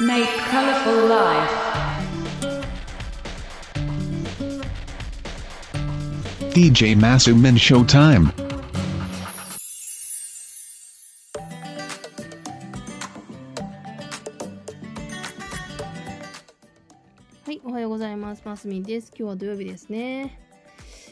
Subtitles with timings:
[0.00, 1.50] Make colorful life.
[6.54, 8.32] DJ Masumin Showtime.
[17.44, 18.42] はい、おはようございます。
[18.46, 19.12] マスミンです。
[19.14, 20.40] 今日は土曜日ですね。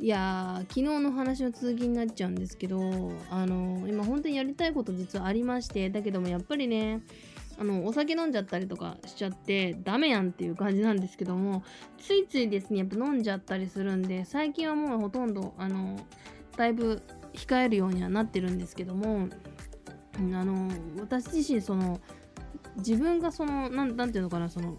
[0.00, 2.80] いやー、昨日の話の続きになっちゃうんですけど、
[3.30, 7.02] あの今本当にやりたいこと実はありまして、だけどもやっぱりね、
[7.58, 11.62] あのお酒飲んじゃったりとかしちゃってダメやんっていう感じなんですけども
[11.98, 16.00] ついついですねやっぱ飲んじゃったりするんで最近はもうほとんどあの
[16.56, 17.02] だいぶ
[17.34, 19.28] 控えるようにはなってるんですけども
[20.16, 20.68] あの
[21.00, 22.00] 私自身その
[22.76, 24.76] 自分がそのなんなんていうのかなその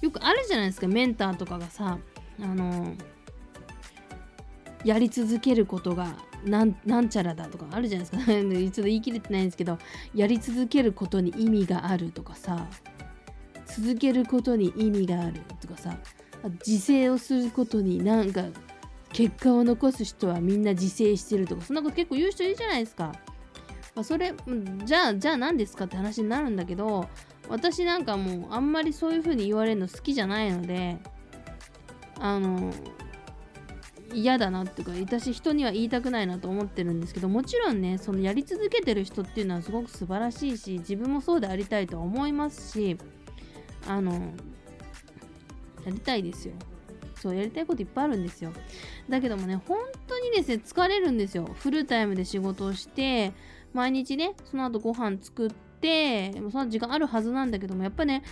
[0.00, 1.98] よくあるじゃないですかメンターとかがさ
[2.40, 2.94] あの
[4.84, 8.32] やり続けることがなんなんちゃらだとかあるじゃないですか。
[8.32, 9.78] ちょっと言い切れてないんですけど
[10.14, 12.68] やり続けることに意味があるとかさ。
[13.66, 15.96] 続けることに意味があるとかさ。
[16.66, 18.44] 自制をすることになんか
[19.12, 21.62] 結果を残す人はみんな自制してるとか。
[21.62, 23.12] そんなこと結構言う人いるじゃないですか。
[23.96, 24.34] まあ、それ
[24.84, 27.08] じゃあじゃあ何ですかって話になるんだけど
[27.48, 30.98] 私なんかもうあんまりそういう風に言われるの好きじゃないので
[32.20, 32.72] あの
[34.12, 42.96] 嫌だなっていうか私人には言いたくないなと思ってるんですけどもちろんねそのやり続けてる人っていうのはすごく素晴らしいし自分もそうでありたいと思いますし
[43.86, 44.12] あの
[45.84, 46.54] やりたいですよ。
[47.14, 48.52] そうやりたいこといっぱいあるんですよ。
[49.08, 51.48] だけどもね本当にですね疲れるんですよ。
[51.54, 53.32] フルタイムで仕事をして
[53.72, 58.22] 毎日ねその後ご飯作ってその時間あるはずなんだけどもやっぱね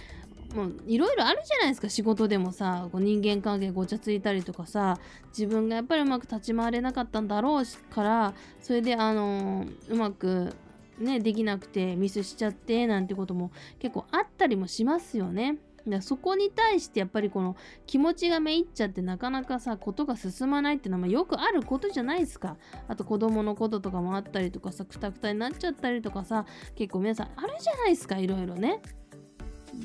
[0.55, 10.55] もういろいろあるじゃないですか仕事でもさこう人間関係ごちゃついたりとかさ自分がやっぱりうまく立ち回れなかったんだろうからそれであのうまく
[10.99, 15.59] ねできなくてミスしちゃってなんてことも結構あったりもしますよね。
[15.87, 22.57] だそこに対してやっぱりこの気持ちがめいっちゃってなかなかさことが進まないっていうのはまよくあることじゃないですか
[22.89, 28.81] あと子供のこととかもあったりとかさくたくたになっちゃったりとかさ結構皆さんあるじゃないですかいろいろね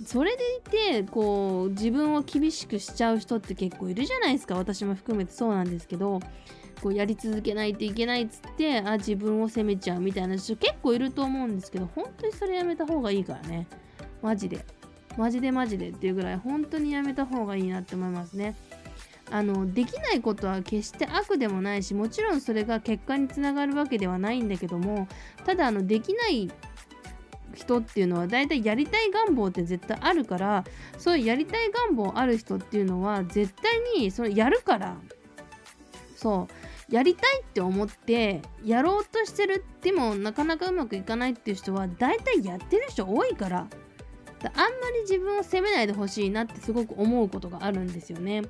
[0.05, 4.55] それでいてこう自分を厳しくしちゃう人って結構いるじゃないですか。
[4.55, 6.19] 私も含めてそうなんですけど。
[6.81, 13.67] こうやり続けないといけないっつってあ自分を責めちゃうみたいな人結構いると思うんですけど本当にそれやめた方がいいからね。
[14.21, 14.65] マジで。
[15.17, 18.55] マジでマジでっていうぐらい本当にやめた方がいいなって思いますね。
[19.31, 25.07] あのできないことは決して悪でもないしもちろんそれが結果につながるわけではないんだけども
[25.45, 26.49] ただあのできない
[27.59, 30.63] 人っていうのは大体やりたい願望って絶対あるから
[30.97, 34.97] そういうやりたい願望ある人っていうのは絶対にそれやるから。
[36.15, 36.93] そう。
[36.93, 43.67] やりたいって思ってやろうとしてるでもなかなかうまくいかないっていう人は大体やってる人多いから。
[44.41, 48.43] あんまり自分を責めないでほしいなってすごく思うことがあるんですよね。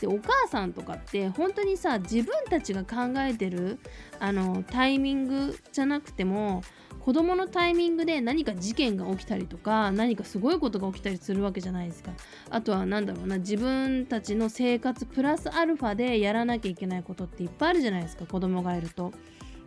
[0.00, 3.78] でお母さんとかって本当にさ自分たちが考えてる
[4.18, 6.62] あのタイミングじゃなくても
[7.06, 12.10] 子供のタイミングで何か事件が起きたりとか何かすごいことが起きたりするわけじゃないですか。
[12.50, 19.12] あとは何だろうな自分たちの生活プラスアルファでやらなきゃいけないことっていっぱいあるじゃないですか子供がいると。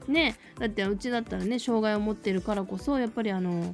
[0.09, 3.73] ねだってうちだったらね障害を持ってるからこそやっぱりあの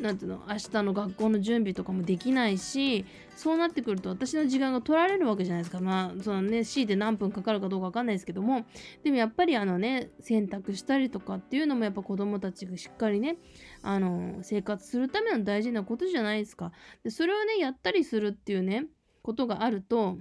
[0.00, 3.04] なんていうの明日の学校の準備とかもできないし
[3.36, 5.80] そうなってくると私の時間が取られるわけじゃないですか。
[5.80, 8.64] まあそのね強いて何分かかるかどうかわかんないですけども。
[9.02, 13.36] でもやっぱりあのね洗濯したりとかっていうのもやっぱ子供たちがしっかりね
[13.82, 16.72] あの生活するための大事なことじゃないですか。
[17.02, 18.86] でそれをねやったりするっていうね
[19.22, 20.18] ことがあると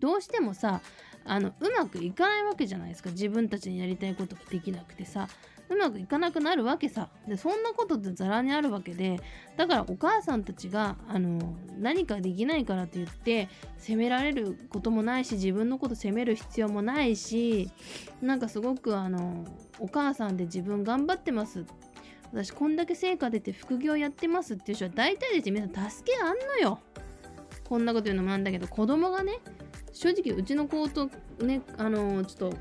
[0.00, 0.80] どうしてもさ
[1.28, 3.10] あのうまくいかないわけじゃないですか。
[3.10, 5.28] 自分たちにやりたいことができなくてさ。
[5.70, 7.10] うまくいかなくなるわけさ。
[7.26, 9.20] でそんなことってざらにあるわけで。
[9.56, 17.70] だからお母さんたちがあの何かできないからといって責められることもないし自分のこと責める必要もないし
[18.22, 19.44] なんかすごくあの
[19.78, 21.66] お母さんで自分頑張ってます。
[22.32, 26.80] 私こんだけ成果出て副業やってますっていう人は大体ですね皆さん助けあんのよ。
[27.64, 29.40] こんなこと言うのもなんだけど子供がね
[29.98, 31.10] 正直うちの子と
[31.40, 32.56] ねあのちょっと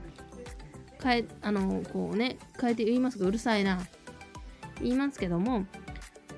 [1.04, 3.80] 変えあのこうね変えて言いますがうるさいな
[4.82, 5.68] 言いますけども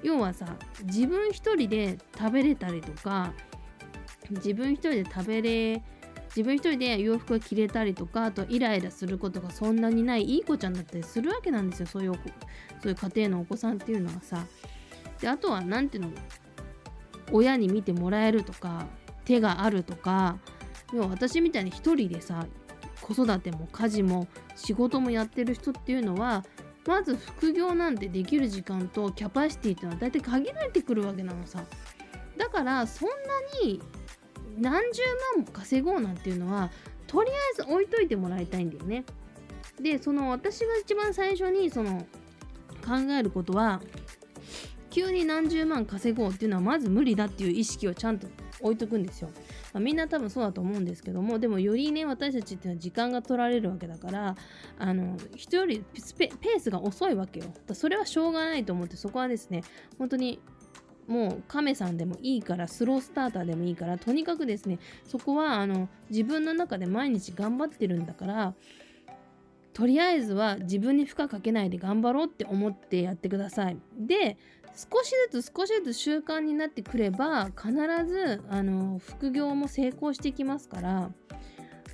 [0.04, 3.32] 要はさ自分一人で食べれたりとか
[4.30, 5.82] 自分一人で食べれ
[6.36, 11.86] 自分一人で洋服が着れたりとかあとイライラすることがそんなにないいい子ちゃんだったりするわけなんですよ。
[11.88, 12.14] そういう
[12.84, 14.46] そういう家庭のお子さんっていうのはさ。
[15.22, 16.12] であとは何ていうの
[17.32, 18.86] 親に見てもらえるとか
[19.26, 20.38] 手があるとか
[20.94, 22.46] 要は私みたいに一人でさ
[23.02, 26.44] 子育ても家事も仕事もやってる人っていうのは
[26.86, 31.64] まず副業なんてできる時間とキャパシティっていうのは大体限られてくるわけなのさ。
[32.38, 33.16] だからそんな
[33.64, 33.82] に
[34.58, 35.02] 何十
[35.36, 36.72] 万も稼ごうなんていうのは
[37.06, 39.04] とりあえず置いといてもらいたいんだよね。
[39.80, 42.06] でその私が一番最初にその
[42.86, 43.82] 考えることは
[44.90, 48.28] 急に何十万稼ごうっていうのはまず無理だっていう意識をちゃんと
[48.62, 49.30] 置いとくんですよ。
[49.74, 54.36] まあ、みんな多分そうだと思うんですけどもでもよりね私たちっていうのは時間が取られるわけだから
[54.78, 55.84] あの人より
[56.18, 57.46] ペースが遅いわけよ。
[57.74, 59.64] それはしょうがないと思ってそこはですね
[59.98, 60.40] 本当に
[61.08, 68.54] もう亀さんでもいいからスロースターターでもいいからとにかくですねそこはあの自分の中で毎日頑張ってるんだから
[69.74, 73.78] とりあえずは自分に負荷かけないで頑張ろうって思ってやってください。
[73.98, 74.38] で
[74.76, 77.72] 少しずつ少しずつ習慣になってくれば必
[78.08, 81.12] ずあの副業も成功してきますから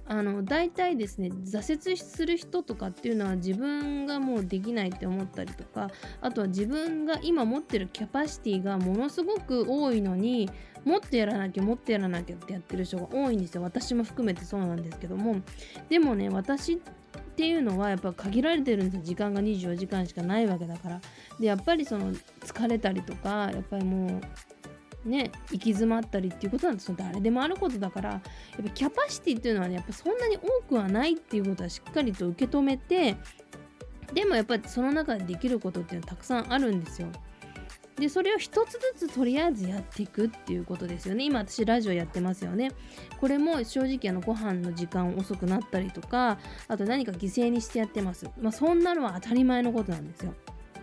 [0.08, 5.90] あの大体ですね挫折する人とかっていうのは自分がもうできないって思ったりとか
[6.22, 10.50] あとは自分が今持ってるキャパシティがものすごく多いのに
[10.84, 13.64] もっとやらなきゃもっとやらなきゃってやってる人が多いんですよ。
[13.64, 15.42] 私も含めてそうなんですけども。
[15.90, 16.78] でもね私っ
[17.36, 19.02] ていうのはやっぱ限られてるんですよ。
[19.04, 21.02] 時間が24時間しかないわけだから。
[21.40, 24.22] でやっぱりその疲れたりとかやっぱりもう
[25.08, 28.22] ね行き詰まったりっていうことなんてその誰でもあることだからや
[28.62, 33.16] っぱキャパシティっていうのはねやっぱそんなに多くはないっていうことはしっかりと受け止めて
[34.14, 37.10] でもやっぱりその中でできることっていうのはたくさんあるんですよ。
[37.98, 41.24] でそれを一つずつとりあえずやっていくっていうことですよね。
[41.24, 42.72] 今私ラジオやってますよね。
[43.22, 46.38] これも正直あのご飯の時間遅くなったりとか
[46.68, 48.30] あと何か犠牲にしてやってます。
[48.42, 50.34] まあそんなのは当たり前のことなんですよ。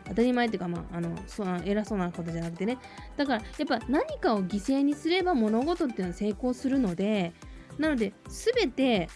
[0.08, 2.78] 当たり前っていうか、まあ、あのそ偉そうなことじゃなくてね。
[3.16, 7.32] だからやっぱ何かを犠牲にすれば物事っていうのは成功するので
[7.78, 9.08] なので全て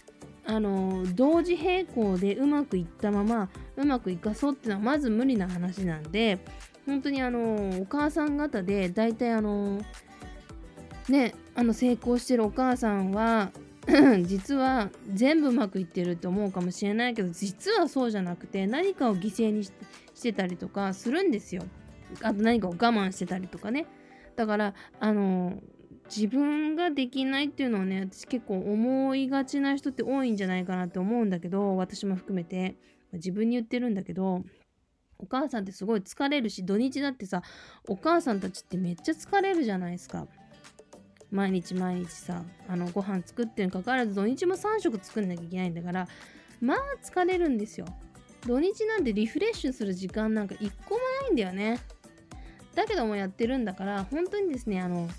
[0.45, 6.39] あの同時並行でうまくいったままうまくいかそうっていうのはまず無理な話なんで
[6.85, 9.81] 本当にあのお母さん方で大体あの
[11.09, 13.51] ねあの成功してるお母さんは
[14.23, 19.71] 実は全部うまくいってるって思うかもしれないけど実はそうじゃなくて何かを犠牲にし
[20.21, 21.63] てたりとかするんですよ。
[22.21, 23.87] あと何かを我慢してたりとかね。
[24.35, 25.61] だからあの
[26.13, 32.77] 自分ができないっていうのをね私結構思いがちな人って多いんじゃないかなって思うんだけど私も含めて
[33.13, 34.43] 自分に言ってるんだけど
[35.17, 37.41] お母さんってすごい疲れるし土日だってさ
[37.87, 40.27] お母さんたちってめっちゃ疲れるじゃないですか。
[41.31, 46.07] 毎日毎日さあのご飯作ってるにかかわらず土日も3食作んなきゃいけないんだから
[46.61, 47.85] まあ疲れるんですよ。
[48.45, 51.79] 土日なんてリフレッシュする時間なんか一個もないんだよね。
[52.75, 55.09] だけどもやってるんだから本当にですねあの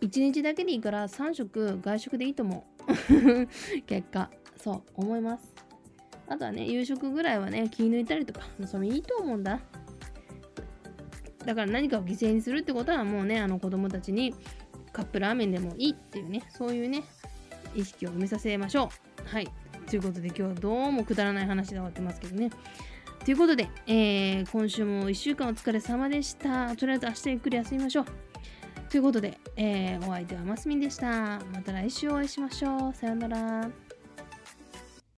[0.00, 3.48] 1日だけでいいから3食外食でいいと思う。
[3.86, 4.30] 結果。
[4.56, 5.54] そう思います。
[6.26, 9.60] あとはね夕食ぐらいはね気抜いたりとかそれいいと思うんだ。
[11.44, 14.34] だから何かを犠牲にするってことはもうねあの子供たちに
[14.92, 17.04] カップラーメンでもいいっていうねそういうね
[17.74, 18.90] 意識を埋めさせましょ
[19.24, 19.28] う。
[19.28, 19.48] はい。
[19.88, 22.50] ということで今日はどうもくだらない話で終わってますけどね。
[23.24, 26.74] ということで、えー、今週も1週間お疲れ様でした。
[26.76, 28.04] とりあえず明日ゆっくり休みましょう。
[28.90, 31.40] ということで、えー、お相手はマスミンでした。
[31.52, 32.94] また来週お会いしましょう。
[32.94, 33.87] さようなら。